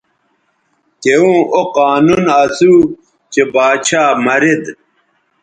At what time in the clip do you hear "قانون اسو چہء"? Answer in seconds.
1.77-3.45